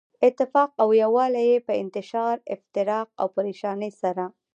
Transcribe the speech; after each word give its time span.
اتفاق 0.27 0.69
او 0.81 0.89
يو 1.01 1.09
والی 1.17 1.45
ئي 1.51 1.57
په 1.67 1.73
انتشار، 1.83 2.35
افتراق 2.55 3.07
او 3.21 3.27
پريشانۍ 3.35 3.91
سره 4.01 4.25